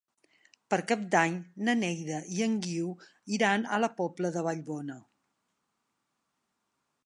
Per 0.73 0.77
Cap 0.91 1.03
d'Any 1.15 1.35
na 1.67 1.75
Neida 1.81 2.23
i 2.37 2.41
en 2.47 2.57
Guiu 2.67 2.89
iran 3.39 3.69
a 3.77 3.81
la 3.85 3.93
Pobla 4.03 4.35
de 4.39 4.47
Vallbona. 4.49 4.99